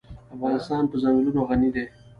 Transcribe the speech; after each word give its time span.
افغانستان 0.35 0.83
په 0.91 0.95
ځنګلونه 1.01 1.41
غني 1.47 1.69
دی. 1.75 1.85